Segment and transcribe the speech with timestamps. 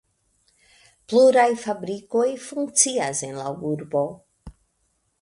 [1.11, 4.07] Pluraj fabrikoj funkcias en la urbo.